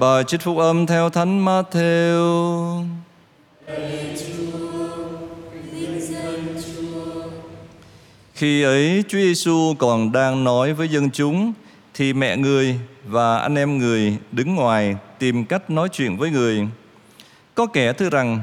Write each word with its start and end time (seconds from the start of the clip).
Bài 0.00 0.24
trích 0.24 0.40
phúc 0.40 0.58
âm 0.58 0.86
theo 0.86 1.10
Thánh 1.10 1.44
Matthew. 1.44 2.84
Khi 8.34 8.62
ấy 8.62 9.04
Chúa 9.08 9.18
Giêsu 9.18 9.74
còn 9.78 10.12
đang 10.12 10.44
nói 10.44 10.72
với 10.72 10.88
dân 10.88 11.10
chúng 11.10 11.52
thì 11.94 12.12
mẹ 12.12 12.36
người 12.36 12.80
và 13.04 13.38
anh 13.38 13.54
em 13.54 13.78
người 13.78 14.16
đứng 14.32 14.54
ngoài 14.54 14.96
tìm 15.18 15.44
cách 15.44 15.70
nói 15.70 15.88
chuyện 15.92 16.16
với 16.16 16.30
người. 16.30 16.68
Có 17.54 17.66
kẻ 17.66 17.92
thưa 17.92 18.10
rằng: 18.10 18.40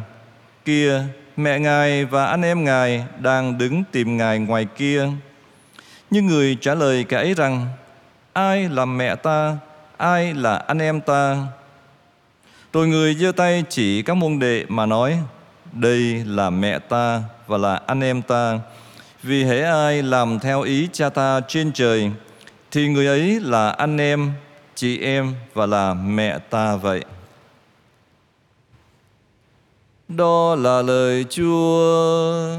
"Kia, 0.66 1.04
mẹ 1.38 1.60
ngài 1.60 2.06
và 2.06 2.26
anh 2.26 2.42
em 2.42 2.64
ngài 2.64 3.06
đang 3.20 3.58
đứng 3.58 3.84
tìm 3.92 4.18
ngài 4.18 4.40
ngoài 4.40 4.68
kia." 4.78 5.10
Nhưng 6.12 6.26
người 6.26 6.58
trả 6.62 6.74
lời 6.74 7.06
kẻ 7.10 7.18
ấy 7.18 7.34
rằng: 7.34 7.68
"Ai 8.34 8.70
là 8.70 8.86
mẹ 8.86 9.16
ta, 9.16 9.58
ai 9.98 10.34
là 10.34 10.56
anh 10.56 10.80
em 10.80 11.02
ta?" 11.02 11.38
Rồi 12.74 12.88
người 12.88 13.16
giơ 13.16 13.32
tay 13.32 13.64
chỉ 13.70 14.02
các 14.02 14.14
môn 14.14 14.40
đệ 14.40 14.66
mà 14.70 14.86
nói: 14.86 15.18
"Đây 15.72 16.24
là 16.26 16.50
mẹ 16.50 16.80
ta 16.80 17.24
và 17.48 17.58
là 17.58 17.82
anh 17.88 18.02
em 18.02 18.22
ta." 18.22 18.60
Vì 19.26 19.44
hễ 19.44 19.62
ai 19.62 20.04
làm 20.04 20.40
theo 20.40 20.62
ý 20.62 20.90
cha 20.94 21.10
ta 21.10 21.42
trên 21.48 21.72
trời 21.72 22.12
Thì 22.72 22.88
người 22.88 23.08
ấy 23.08 23.40
là 23.42 23.70
anh 23.70 23.98
em, 23.98 24.32
chị 24.76 25.00
em 25.00 25.36
và 25.54 25.66
là 25.66 25.94
mẹ 25.94 26.40
ta 26.50 26.76
vậy 26.76 27.06
Đó 30.08 30.56
là 30.56 30.82
lời 30.82 31.26
Chúa 31.30 32.58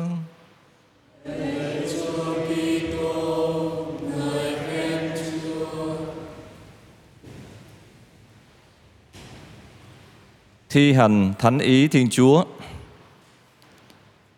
Thi 10.77 10.93
hành 10.93 11.33
thánh 11.39 11.59
ý 11.59 11.89
Thiên 11.89 12.09
Chúa 12.11 12.45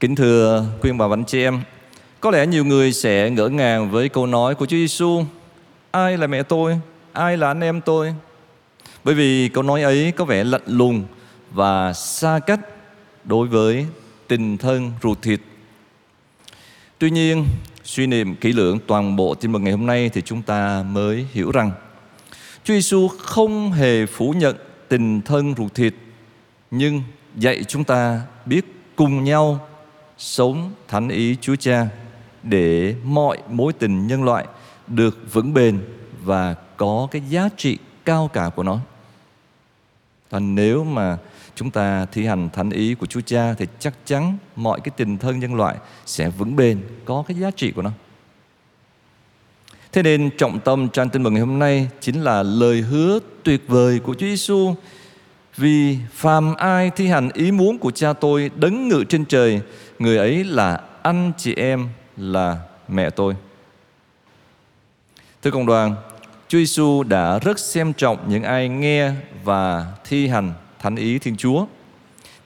Kính 0.00 0.16
thưa 0.16 0.64
quý 0.80 0.92
bà 0.92 1.06
anh 1.10 1.24
chị 1.24 1.42
em 1.42 1.60
có 2.20 2.30
lẽ 2.30 2.46
nhiều 2.46 2.64
người 2.64 2.92
sẽ 2.92 3.30
ngỡ 3.30 3.48
ngàng 3.48 3.90
với 3.90 4.08
câu 4.08 4.26
nói 4.26 4.54
của 4.54 4.66
Chúa 4.66 4.76
Giêsu: 4.76 5.24
Ai 5.90 6.16
là 6.16 6.26
mẹ 6.26 6.42
tôi? 6.42 6.80
Ai 7.12 7.36
là 7.36 7.48
anh 7.48 7.60
em 7.60 7.80
tôi? 7.80 8.14
Bởi 9.04 9.14
vì 9.14 9.48
câu 9.48 9.62
nói 9.62 9.82
ấy 9.82 10.12
có 10.16 10.24
vẻ 10.24 10.44
lạnh 10.44 10.62
lùng 10.66 11.04
và 11.50 11.92
xa 11.92 12.38
cách 12.46 12.60
đối 13.24 13.48
với 13.48 13.86
tình 14.28 14.58
thân 14.58 14.92
ruột 15.02 15.22
thịt. 15.22 15.40
Tuy 16.98 17.10
nhiên, 17.10 17.44
suy 17.84 18.06
niệm 18.06 18.36
kỹ 18.36 18.52
lưỡng 18.52 18.78
toàn 18.86 19.16
bộ 19.16 19.34
tin 19.34 19.52
mừng 19.52 19.64
ngày 19.64 19.72
hôm 19.72 19.86
nay 19.86 20.10
thì 20.12 20.22
chúng 20.24 20.42
ta 20.42 20.84
mới 20.90 21.26
hiểu 21.32 21.50
rằng 21.50 21.70
Chúa 22.64 22.74
Giêsu 22.74 23.08
không 23.08 23.72
hề 23.72 24.06
phủ 24.06 24.34
nhận 24.36 24.56
tình 24.88 25.22
thân 25.22 25.54
ruột 25.56 25.74
thịt, 25.74 25.94
nhưng 26.70 27.02
dạy 27.36 27.64
chúng 27.64 27.84
ta 27.84 28.22
biết 28.46 28.64
cùng 28.96 29.24
nhau 29.24 29.68
sống 30.18 30.72
thánh 30.88 31.08
ý 31.08 31.36
Chúa 31.40 31.56
Cha 31.56 31.88
để 32.42 32.94
mọi 33.04 33.38
mối 33.48 33.72
tình 33.72 34.06
nhân 34.06 34.24
loại 34.24 34.46
được 34.86 35.18
vững 35.32 35.54
bền 35.54 35.80
và 36.22 36.54
có 36.76 37.08
cái 37.10 37.22
giá 37.28 37.48
trị 37.56 37.78
cao 38.04 38.30
cả 38.32 38.50
của 38.56 38.62
nó. 38.62 38.80
Và 40.30 40.38
nếu 40.38 40.84
mà 40.84 41.18
chúng 41.54 41.70
ta 41.70 42.06
thi 42.12 42.26
hành 42.26 42.48
thánh 42.50 42.70
ý 42.70 42.94
của 42.94 43.06
Chúa 43.06 43.20
Cha 43.20 43.54
thì 43.58 43.66
chắc 43.78 43.94
chắn 44.04 44.38
mọi 44.56 44.80
cái 44.80 44.92
tình 44.96 45.18
thân 45.18 45.38
nhân 45.38 45.54
loại 45.54 45.76
sẽ 46.06 46.28
vững 46.28 46.56
bền, 46.56 46.82
có 47.04 47.24
cái 47.28 47.36
giá 47.36 47.50
trị 47.50 47.72
của 47.72 47.82
nó. 47.82 47.90
Thế 49.92 50.02
nên 50.02 50.30
trọng 50.38 50.60
tâm 50.60 50.88
trang 50.88 51.08
tin 51.08 51.22
mừng 51.22 51.34
ngày 51.34 51.40
hôm 51.40 51.58
nay 51.58 51.88
chính 52.00 52.22
là 52.22 52.42
lời 52.42 52.80
hứa 52.80 53.18
tuyệt 53.42 53.64
vời 53.68 53.98
của 53.98 54.14
Chúa 54.14 54.26
Giêsu 54.26 54.74
vì 55.58 55.98
phàm 56.12 56.54
ai 56.54 56.90
thi 56.90 57.06
hành 57.06 57.28
ý 57.34 57.52
muốn 57.52 57.78
của 57.78 57.90
cha 57.90 58.12
tôi 58.12 58.50
đấng 58.56 58.88
ngự 58.88 59.04
trên 59.08 59.24
trời, 59.24 59.60
người 59.98 60.18
ấy 60.18 60.44
là 60.44 60.80
anh 61.02 61.32
chị 61.36 61.54
em 61.54 61.88
là 62.16 62.56
mẹ 62.88 63.10
tôi. 63.10 63.34
Thưa 65.42 65.50
cộng 65.50 65.66
đoàn, 65.66 65.94
Chúa 66.48 66.58
Giêsu 66.58 67.02
đã 67.02 67.38
rất 67.38 67.58
xem 67.58 67.92
trọng 67.92 68.18
những 68.28 68.42
ai 68.42 68.68
nghe 68.68 69.12
và 69.44 69.86
thi 70.04 70.28
hành 70.28 70.52
thánh 70.78 70.96
ý 70.96 71.18
Thiên 71.18 71.36
Chúa. 71.36 71.66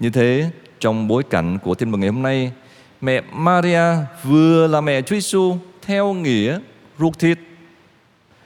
Như 0.01 0.11
thế, 0.11 0.51
trong 0.81 1.09
bối 1.09 1.23
cảnh 1.31 1.59
của 1.59 1.75
tin 1.75 1.91
mừng 1.91 2.01
ngày 2.01 2.11
hôm 2.11 2.23
nay, 2.23 2.53
mẹ 3.01 3.21
Maria 3.33 3.83
vừa 4.23 4.67
là 4.67 4.81
mẹ 4.81 5.03
Chúa 5.03 5.17
Giêsu 5.17 5.57
theo 5.83 6.13
nghĩa 6.13 6.59
ruột 6.99 7.19
thịt. 7.19 7.39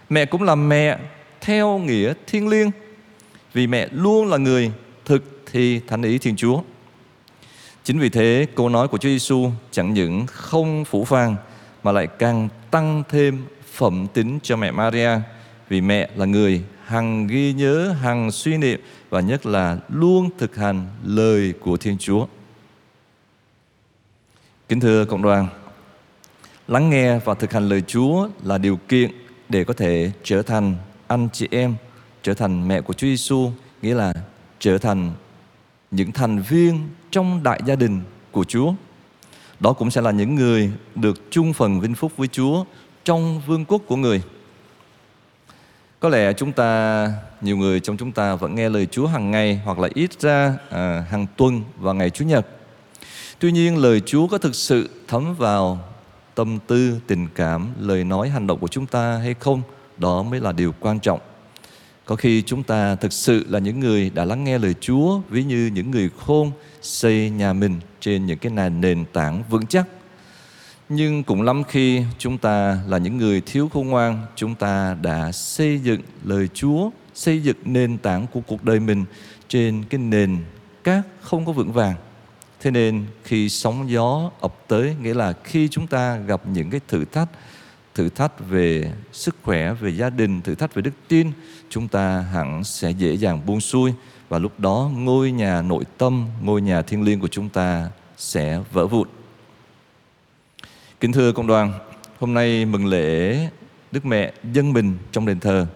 Mẹ 0.08 0.24
cũng 0.24 0.42
là 0.42 0.54
mẹ 0.54 0.98
theo 1.40 1.78
nghĩa 1.78 2.12
thiêng 2.26 2.48
liêng. 2.48 2.70
Vì 3.56 3.66
mẹ 3.66 3.88
luôn 3.92 4.28
là 4.28 4.36
người 4.36 4.72
thực 5.04 5.22
thi 5.52 5.80
thánh 5.86 6.02
ý 6.02 6.18
Thiên 6.18 6.36
Chúa. 6.36 6.62
Chính 7.84 7.98
vì 7.98 8.08
thế, 8.08 8.46
câu 8.54 8.68
nói 8.68 8.88
của 8.88 8.98
Chúa 8.98 9.08
Giêsu 9.08 9.50
chẳng 9.70 9.94
những 9.94 10.26
không 10.26 10.84
phủ 10.84 11.04
phàng 11.04 11.36
mà 11.82 11.92
lại 11.92 12.06
càng 12.06 12.48
tăng 12.70 13.02
thêm 13.08 13.44
phẩm 13.72 14.06
tính 14.14 14.38
cho 14.42 14.56
mẹ 14.56 14.70
Maria 14.70 15.10
vì 15.68 15.80
mẹ 15.80 16.10
là 16.16 16.24
người 16.24 16.62
hằng 16.84 17.26
ghi 17.26 17.52
nhớ, 17.52 17.94
hằng 18.02 18.30
suy 18.30 18.56
niệm 18.56 18.80
và 19.10 19.20
nhất 19.20 19.46
là 19.46 19.78
luôn 19.88 20.30
thực 20.38 20.56
hành 20.56 20.86
lời 21.04 21.54
của 21.60 21.76
Thiên 21.76 21.98
Chúa. 21.98 22.26
Kính 24.68 24.80
thưa 24.80 25.04
cộng 25.04 25.22
đoàn, 25.22 25.48
lắng 26.68 26.90
nghe 26.90 27.18
và 27.18 27.34
thực 27.34 27.52
hành 27.52 27.68
lời 27.68 27.82
Chúa 27.86 28.28
là 28.44 28.58
điều 28.58 28.76
kiện 28.88 29.10
để 29.48 29.64
có 29.64 29.74
thể 29.74 30.10
trở 30.24 30.42
thành 30.42 30.74
anh 31.06 31.28
chị 31.32 31.48
em, 31.50 31.74
trở 32.26 32.34
thành 32.34 32.68
mẹ 32.68 32.80
của 32.80 32.92
Chúa 32.92 33.06
Giêsu, 33.06 33.50
nghĩa 33.82 33.94
là 33.94 34.12
trở 34.58 34.78
thành 34.78 35.12
những 35.90 36.12
thành 36.12 36.42
viên 36.42 36.88
trong 37.10 37.42
đại 37.42 37.60
gia 37.66 37.76
đình 37.76 38.00
của 38.32 38.44
Chúa. 38.44 38.72
Đó 39.60 39.72
cũng 39.72 39.90
sẽ 39.90 40.00
là 40.00 40.10
những 40.10 40.34
người 40.34 40.70
được 40.94 41.30
chung 41.30 41.52
phần 41.52 41.80
vinh 41.80 41.94
phúc 41.94 42.12
với 42.16 42.28
Chúa 42.28 42.64
trong 43.04 43.40
vương 43.46 43.64
quốc 43.64 43.82
của 43.86 43.96
người. 43.96 44.22
Có 46.00 46.08
lẽ 46.08 46.32
chúng 46.32 46.52
ta, 46.52 47.08
nhiều 47.40 47.56
người 47.56 47.80
trong 47.80 47.96
chúng 47.96 48.12
ta 48.12 48.34
vẫn 48.34 48.54
nghe 48.54 48.68
lời 48.68 48.86
Chúa 48.86 49.06
hàng 49.06 49.30
ngày 49.30 49.60
hoặc 49.64 49.78
là 49.78 49.88
ít 49.94 50.20
ra 50.20 50.54
à, 50.70 51.04
hàng 51.10 51.26
tuần 51.36 51.62
và 51.78 51.92
ngày 51.92 52.10
Chủ 52.10 52.24
nhật. 52.24 52.46
Tuy 53.38 53.52
nhiên 53.52 53.76
lời 53.76 54.00
Chúa 54.06 54.26
có 54.26 54.38
thực 54.38 54.54
sự 54.54 54.90
thấm 55.08 55.34
vào 55.34 55.78
tâm 56.34 56.58
tư, 56.66 57.00
tình 57.06 57.28
cảm, 57.34 57.68
lời 57.80 58.04
nói, 58.04 58.28
hành 58.28 58.46
động 58.46 58.58
của 58.58 58.68
chúng 58.68 58.86
ta 58.86 59.16
hay 59.16 59.34
không? 59.34 59.62
Đó 59.96 60.22
mới 60.22 60.40
là 60.40 60.52
điều 60.52 60.74
quan 60.80 61.00
trọng. 61.00 61.20
Có 62.06 62.16
khi 62.16 62.42
chúng 62.42 62.62
ta 62.62 62.94
thực 62.94 63.12
sự 63.12 63.44
là 63.48 63.58
những 63.58 63.80
người 63.80 64.10
đã 64.10 64.24
lắng 64.24 64.44
nghe 64.44 64.58
lời 64.58 64.74
Chúa 64.80 65.20
ví 65.28 65.44
như 65.44 65.70
những 65.74 65.90
người 65.90 66.10
khôn 66.26 66.50
xây 66.82 67.30
nhà 67.30 67.52
mình 67.52 67.80
trên 68.00 68.26
những 68.26 68.38
cái 68.38 68.52
nền 68.52 68.80
nền 68.80 69.04
tảng 69.12 69.42
vững 69.50 69.66
chắc. 69.66 69.86
Nhưng 70.88 71.22
cũng 71.22 71.42
lắm 71.42 71.62
khi 71.64 72.02
chúng 72.18 72.38
ta 72.38 72.78
là 72.86 72.98
những 72.98 73.18
người 73.18 73.42
thiếu 73.46 73.70
khôn 73.72 73.88
ngoan, 73.88 74.26
chúng 74.36 74.54
ta 74.54 74.96
đã 75.02 75.32
xây 75.32 75.78
dựng 75.78 76.00
lời 76.24 76.48
Chúa, 76.54 76.90
xây 77.14 77.42
dựng 77.42 77.56
nền 77.64 77.98
tảng 77.98 78.26
của 78.26 78.40
cuộc 78.46 78.64
đời 78.64 78.80
mình 78.80 79.04
trên 79.48 79.84
cái 79.90 79.98
nền 79.98 80.36
cát 80.84 81.04
không 81.20 81.46
có 81.46 81.52
vững 81.52 81.72
vàng. 81.72 81.94
Thế 82.60 82.70
nên 82.70 83.04
khi 83.24 83.48
sóng 83.48 83.90
gió 83.90 84.30
ập 84.40 84.54
tới, 84.68 84.96
nghĩa 85.02 85.14
là 85.14 85.32
khi 85.44 85.68
chúng 85.68 85.86
ta 85.86 86.16
gặp 86.16 86.42
những 86.46 86.70
cái 86.70 86.80
thử 86.88 87.04
thách, 87.04 87.28
thử 87.96 88.08
thách 88.08 88.48
về 88.48 88.92
sức 89.12 89.36
khỏe, 89.42 89.72
về 89.72 89.90
gia 89.90 90.10
đình, 90.10 90.42
thử 90.42 90.54
thách 90.54 90.74
về 90.74 90.82
đức 90.82 90.90
tin, 91.08 91.30
chúng 91.68 91.88
ta 91.88 92.20
hẳn 92.20 92.64
sẽ 92.64 92.90
dễ 92.90 93.16
dàng 93.16 93.46
buông 93.46 93.60
xuôi 93.60 93.92
và 94.28 94.38
lúc 94.38 94.60
đó 94.60 94.90
ngôi 94.94 95.30
nhà 95.30 95.62
nội 95.62 95.84
tâm, 95.98 96.26
ngôi 96.42 96.62
nhà 96.62 96.82
thiêng 96.82 97.02
liêng 97.02 97.20
của 97.20 97.28
chúng 97.28 97.48
ta 97.48 97.90
sẽ 98.16 98.60
vỡ 98.72 98.86
vụn. 98.86 99.08
Kính 101.00 101.12
thưa 101.12 101.32
cộng 101.32 101.46
đoàn, 101.46 101.72
hôm 102.18 102.34
nay 102.34 102.64
mừng 102.64 102.86
lễ 102.86 103.38
Đức 103.92 104.06
Mẹ 104.06 104.32
dân 104.52 104.72
mình 104.72 104.98
trong 105.12 105.26
đền 105.26 105.40
thờ. 105.40 105.66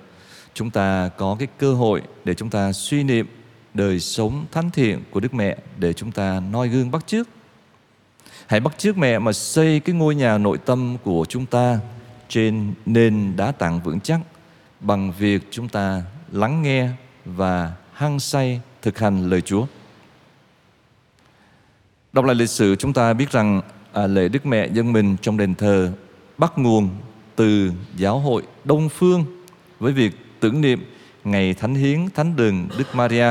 Chúng 0.55 0.71
ta 0.71 1.11
có 1.17 1.37
cái 1.39 1.49
cơ 1.59 1.75
hội 1.75 2.03
để 2.25 2.35
chúng 2.35 2.51
ta 2.51 2.73
suy 2.73 3.03
niệm 3.03 3.27
đời 3.75 4.01
sống 4.01 4.47
thánh 4.53 4.71
thiện 4.71 5.03
của 5.11 5.21
Đức 5.21 5.35
Mẹ 5.35 5.57
để 5.79 5.93
chúng 5.93 6.13
ta 6.13 6.43
noi 6.53 6.69
gương 6.69 6.91
bắt 6.91 7.07
chước. 7.07 7.29
Hãy 8.47 8.61
bắt 8.61 8.79
chước 8.79 8.99
mẹ 8.99 9.19
mà 9.19 9.33
xây 9.33 9.81
cái 9.81 9.95
ngôi 9.95 10.15
nhà 10.15 10.39
nội 10.39 10.59
tâm 10.59 10.97
của 11.05 11.25
chúng 11.29 11.47
ta 11.47 11.79
trên 12.31 12.75
nền 12.87 13.37
đá 13.37 13.53
tảng 13.53 13.81
vững 13.81 14.01
chắc 14.01 14.21
bằng 14.81 15.13
việc 15.19 15.43
chúng 15.51 15.69
ta 15.69 16.03
lắng 16.33 16.63
nghe 16.63 16.89
và 17.25 17.73
hăng 17.93 18.21
say 18.21 18.61
thực 18.83 18.99
hành 18.99 19.31
lời 19.31 19.41
Chúa. 19.41 19.67
Đọc 22.13 22.25
lại 22.25 22.35
lịch 22.35 22.51
sử 22.51 22.77
chúng 22.77 22.93
ta 22.93 23.13
biết 23.13 23.31
rằng 23.31 23.63
à, 23.93 24.07
lễ 24.07 24.29
Đức 24.29 24.47
Mẹ 24.47 24.69
dân 24.69 24.93
mình 24.93 25.17
trong 25.23 25.37
đền 25.37 25.55
thờ 25.55 25.93
bắt 26.39 26.53
nguồn 26.59 26.89
từ 27.37 27.73
giáo 27.97 28.19
hội 28.19 28.43
Đông 28.65 28.89
Phương 28.89 29.25
với 29.81 29.93
việc 29.93 30.13
tưởng 30.41 30.61
niệm 30.61 30.85
ngày 31.25 31.55
Thánh 31.55 31.75
Hiến 31.75 32.11
Thánh 32.15 32.37
Đường 32.37 32.69
Đức 32.79 32.95
Maria 32.95 33.29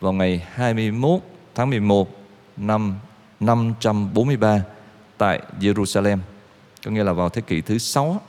vào 0.00 0.12
ngày 0.12 0.46
21 0.54 1.20
tháng 1.54 1.70
11 1.70 2.08
năm 2.56 2.98
543 3.40 4.62
tại 5.18 5.40
Jerusalem, 5.60 6.18
có 6.84 6.90
nghĩa 6.90 7.04
là 7.04 7.12
vào 7.12 7.28
thế 7.28 7.42
kỷ 7.42 7.60
thứ 7.60 7.78
sáu. 7.78 8.20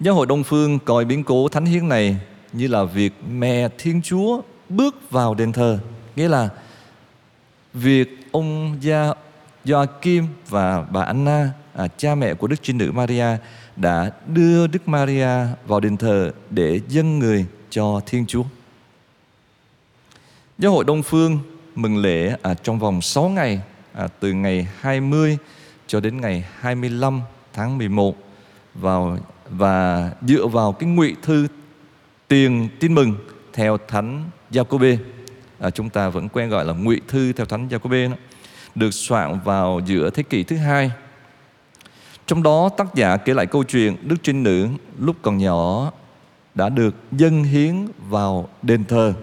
Giáo 0.00 0.14
hội 0.14 0.26
Đông 0.26 0.44
Phương 0.44 0.78
coi 0.78 1.04
biến 1.04 1.24
cố 1.24 1.48
Thánh 1.48 1.64
Hiến 1.64 1.88
này 1.88 2.16
như 2.52 2.66
là 2.66 2.84
việc 2.84 3.12
mẹ 3.30 3.68
Thiên 3.78 4.02
Chúa 4.02 4.40
bước 4.68 5.10
vào 5.10 5.34
đền 5.34 5.52
thờ. 5.52 5.78
Nghĩa 6.16 6.28
là 6.28 6.48
việc 7.74 8.18
ông 8.32 8.76
Gia 8.80 9.12
Joachim 9.64 10.24
và 10.48 10.82
bà 10.82 11.02
Anna, 11.02 11.50
à, 11.74 11.88
cha 11.96 12.14
mẹ 12.14 12.34
của 12.34 12.46
Đức 12.46 12.56
Trinh 12.62 12.78
Nữ 12.78 12.92
Maria 12.92 13.26
đã 13.76 14.10
đưa 14.26 14.66
Đức 14.66 14.88
Maria 14.88 15.28
vào 15.66 15.80
đền 15.80 15.96
thờ 15.96 16.32
để 16.50 16.80
dâng 16.88 17.18
người 17.18 17.46
cho 17.70 18.00
Thiên 18.06 18.26
Chúa. 18.26 18.44
Giáo 20.58 20.72
hội 20.72 20.84
Đông 20.84 21.02
Phương 21.02 21.38
mừng 21.74 21.96
lễ 21.96 22.36
à, 22.42 22.54
trong 22.54 22.78
vòng 22.78 23.02
6 23.02 23.28
ngày 23.28 23.60
à, 23.92 24.08
từ 24.20 24.32
ngày 24.32 24.68
20 24.80 25.38
cho 25.86 26.00
đến 26.00 26.20
ngày 26.20 26.44
25 26.60 27.20
tháng 27.52 27.78
11 27.78 28.16
vào 28.74 29.18
và 29.50 30.10
dựa 30.22 30.46
vào 30.46 30.72
cái 30.72 30.88
ngụy 30.90 31.16
thư 31.22 31.46
tiền 32.28 32.68
tin 32.80 32.94
mừng 32.94 33.14
theo 33.52 33.78
thánh 33.88 34.30
Giacôbê 34.50 34.98
à, 35.58 35.70
chúng 35.70 35.90
ta 35.90 36.08
vẫn 36.08 36.28
quen 36.28 36.48
gọi 36.48 36.64
là 36.64 36.72
ngụy 36.72 37.00
thư 37.08 37.32
theo 37.32 37.46
thánh 37.46 37.68
Giacôbê 37.70 38.10
được 38.74 38.90
soạn 38.90 39.40
vào 39.44 39.80
giữa 39.86 40.10
thế 40.10 40.22
kỷ 40.22 40.42
thứ 40.42 40.56
hai 40.56 40.90
trong 42.26 42.42
đó 42.42 42.68
tác 42.76 42.94
giả 42.94 43.16
kể 43.16 43.34
lại 43.34 43.46
câu 43.46 43.64
chuyện 43.64 43.96
Đức 44.02 44.16
Trinh 44.22 44.42
Nữ 44.42 44.68
lúc 44.98 45.16
còn 45.22 45.38
nhỏ 45.38 45.92
đã 46.54 46.68
được 46.68 46.94
dâng 47.12 47.44
hiến 47.44 47.88
vào 48.08 48.48
đền 48.62 48.84
thờ 48.84 49.14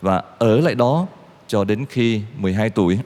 và 0.00 0.22
ở 0.38 0.60
lại 0.60 0.74
đó 0.74 1.06
cho 1.46 1.64
đến 1.64 1.86
khi 1.88 2.22
12 2.38 2.70
tuổi. 2.70 2.98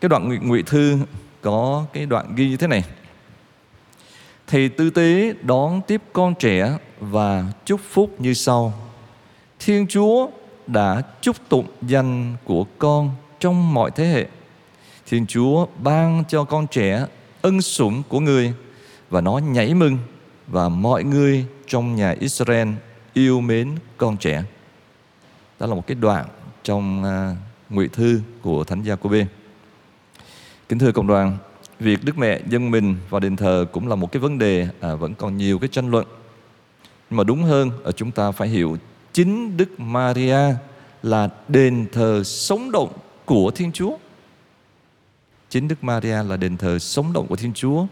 Cái 0.00 0.08
đoạn 0.08 0.48
ngụy 0.48 0.62
thư 0.62 0.98
có 1.42 1.84
cái 1.92 2.06
đoạn 2.06 2.34
ghi 2.34 2.48
như 2.48 2.56
thế 2.56 2.66
này. 2.66 2.84
Thầy 4.46 4.68
tư 4.68 4.90
tế 4.90 5.34
đón 5.42 5.80
tiếp 5.86 6.02
con 6.12 6.34
trẻ 6.34 6.78
và 7.00 7.44
chúc 7.64 7.80
phúc 7.90 8.20
như 8.20 8.34
sau. 8.34 8.72
Thiên 9.58 9.86
Chúa 9.86 10.28
đã 10.66 11.02
chúc 11.20 11.36
tụng 11.48 11.66
danh 11.82 12.36
của 12.44 12.66
con 12.78 13.10
trong 13.40 13.74
mọi 13.74 13.90
thế 13.90 14.06
hệ. 14.06 14.26
Thiên 15.06 15.26
Chúa 15.26 15.66
ban 15.82 16.24
cho 16.28 16.44
con 16.44 16.66
trẻ 16.66 17.06
ân 17.42 17.62
sủng 17.62 18.02
của 18.08 18.20
người 18.20 18.52
và 19.10 19.20
nó 19.20 19.38
nhảy 19.38 19.74
mừng 19.74 19.98
và 20.46 20.68
mọi 20.68 21.04
người 21.04 21.46
trong 21.66 21.94
nhà 21.94 22.14
Israel 22.20 22.68
yêu 23.12 23.40
mến 23.40 23.74
con 23.96 24.16
trẻ. 24.16 24.42
Đó 25.60 25.66
là 25.66 25.74
một 25.74 25.86
cái 25.86 25.94
đoạn 25.94 26.26
trong 26.62 27.02
uh, 27.02 27.72
ngụy 27.72 27.88
thư 27.88 28.20
của 28.42 28.64
Thánh 28.64 28.82
Gia-cô-bê. 28.82 29.26
Kính 30.68 30.78
thưa 30.78 30.92
cộng 30.92 31.06
đoàn, 31.06 31.36
việc 31.80 32.04
Đức 32.04 32.18
Mẹ 32.18 32.40
dân 32.48 32.70
mình 32.70 32.96
vào 33.10 33.20
đền 33.20 33.36
thờ 33.36 33.66
cũng 33.72 33.88
là 33.88 33.94
một 33.94 34.12
cái 34.12 34.20
vấn 34.20 34.38
đề 34.38 34.68
à, 34.80 34.94
vẫn 34.94 35.14
còn 35.14 35.36
nhiều 35.36 35.58
cái 35.58 35.68
tranh 35.72 35.90
luận. 35.90 36.06
Nhưng 37.10 37.16
mà 37.16 37.24
đúng 37.24 37.42
hơn 37.42 37.70
ở 37.84 37.92
chúng 37.92 38.10
ta 38.10 38.30
phải 38.30 38.48
hiểu 38.48 38.76
chính 39.12 39.56
Đức 39.56 39.80
Maria 39.80 40.38
là 41.02 41.28
đền 41.48 41.86
thờ 41.92 42.22
sống 42.24 42.70
động 42.72 42.92
của 43.24 43.50
Thiên 43.50 43.72
Chúa. 43.72 43.96
Chính 45.48 45.68
Đức 45.68 45.84
Maria 45.84 46.22
là 46.22 46.36
đền 46.36 46.56
thờ 46.56 46.78
sống 46.78 47.12
động 47.12 47.26
của 47.26 47.36
Thiên 47.36 47.52
Chúa 47.52 47.86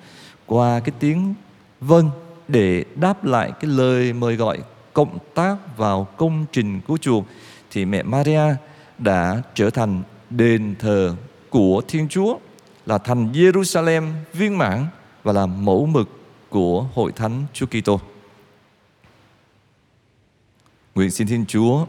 qua 0.46 0.80
cái 0.80 0.94
tiếng 0.98 1.34
vâng 1.80 2.10
để 2.48 2.84
đáp 2.94 3.24
lại 3.24 3.52
cái 3.60 3.70
lời 3.70 4.12
mời 4.12 4.36
gọi 4.36 4.58
cộng 4.92 5.18
tác 5.34 5.56
vào 5.76 6.04
công 6.04 6.44
trình 6.52 6.80
cứu 6.80 6.96
chuộc 6.96 7.24
thì 7.70 7.84
mẹ 7.84 8.02
Maria 8.02 8.54
đã 8.98 9.42
trở 9.54 9.70
thành 9.70 10.02
đền 10.30 10.74
thờ 10.78 11.16
của 11.50 11.82
Thiên 11.88 12.08
Chúa 12.08 12.38
là 12.86 12.98
thành 12.98 13.32
Jerusalem 13.32 14.12
viên 14.32 14.58
mãn 14.58 14.86
và 15.22 15.32
là 15.32 15.46
mẫu 15.46 15.86
mực 15.86 16.08
của 16.50 16.86
hội 16.94 17.12
thánh 17.12 17.44
Chúa 17.52 17.66
Kitô. 17.66 18.00
Nguyện 20.94 21.10
xin 21.10 21.26
Thiên 21.26 21.46
Chúa 21.46 21.86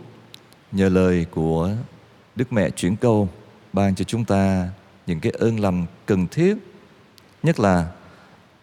nhờ 0.72 0.90
lời 0.90 1.26
của 1.32 1.72
Đức 2.36 2.54
Mẹ 2.54 2.70
chuyển 2.70 2.96
câu 2.96 3.30
ban 3.74 3.96
cho 3.96 4.04
chúng 4.04 4.26
ta 4.26 4.70
những 5.08 5.20
cái 5.20 5.32
ơn 5.32 5.60
lành 5.60 5.86
cần 6.06 6.28
thiết, 6.28 6.58
nhất 7.44 7.60
là 7.60 7.92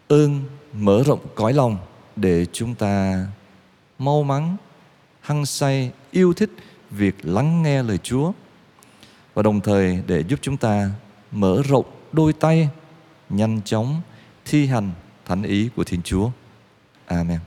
ơn 0.09 0.41
mở 0.73 1.03
rộng 1.07 1.21
cõi 1.35 1.53
lòng 1.53 1.79
để 2.17 2.47
chúng 2.53 2.75
ta 2.75 3.27
mau 3.99 4.23
mắn, 4.23 4.57
hăng 5.21 5.47
say, 5.47 5.93
yêu 6.11 6.33
thích 6.33 6.51
việc 6.91 7.15
lắng 7.23 7.63
nghe 7.63 7.83
lời 7.83 7.99
Chúa 7.99 8.33
và 9.35 9.43
đồng 9.43 9.61
thời 9.61 10.03
để 10.07 10.25
giúp 10.29 10.39
chúng 10.43 10.57
ta 10.57 10.91
mở 11.31 11.63
rộng 11.69 11.87
đôi 12.13 12.33
tay 12.33 12.69
nhanh 13.29 13.61
chóng 13.65 14.01
thi 14.45 14.67
hành 14.67 14.91
thánh 15.27 15.43
ý 15.43 15.69
của 15.77 15.85
Thiên 15.85 16.03
Chúa. 16.03 16.31
Amen. 17.07 17.39